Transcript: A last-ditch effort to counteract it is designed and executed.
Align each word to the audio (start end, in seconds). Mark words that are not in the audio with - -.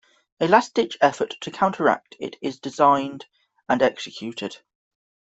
A 0.39 0.47
last-ditch 0.47 0.97
effort 0.99 1.35
to 1.41 1.51
counteract 1.51 2.15
it 2.19 2.35
is 2.41 2.59
designed 2.59 3.27
and 3.69 3.83
executed. 3.83 4.57